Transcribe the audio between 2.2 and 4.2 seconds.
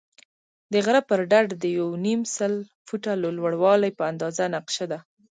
سل فوټه لوړوالی په